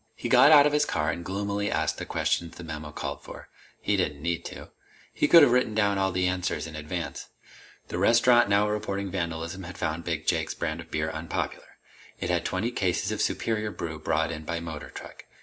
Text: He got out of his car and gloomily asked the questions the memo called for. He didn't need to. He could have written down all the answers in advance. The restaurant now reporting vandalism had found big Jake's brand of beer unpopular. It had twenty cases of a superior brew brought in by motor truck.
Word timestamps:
He 0.15 0.29
got 0.29 0.51
out 0.51 0.65
of 0.65 0.73
his 0.73 0.83
car 0.83 1.11
and 1.11 1.23
gloomily 1.23 1.69
asked 1.69 1.99
the 1.99 2.07
questions 2.07 2.55
the 2.55 2.63
memo 2.63 2.89
called 2.91 3.21
for. 3.23 3.49
He 3.79 3.95
didn't 3.95 4.19
need 4.19 4.43
to. 4.45 4.69
He 5.13 5.27
could 5.27 5.43
have 5.43 5.51
written 5.51 5.75
down 5.75 5.99
all 5.99 6.11
the 6.11 6.25
answers 6.25 6.65
in 6.65 6.75
advance. 6.75 7.27
The 7.89 7.99
restaurant 7.99 8.49
now 8.49 8.67
reporting 8.67 9.11
vandalism 9.11 9.61
had 9.61 9.77
found 9.77 10.03
big 10.03 10.25
Jake's 10.25 10.55
brand 10.55 10.79
of 10.81 10.89
beer 10.89 11.11
unpopular. 11.11 11.77
It 12.19 12.31
had 12.31 12.45
twenty 12.45 12.71
cases 12.71 13.11
of 13.11 13.19
a 13.19 13.21
superior 13.21 13.69
brew 13.69 13.99
brought 13.99 14.31
in 14.31 14.43
by 14.43 14.59
motor 14.59 14.89
truck. 14.89 15.25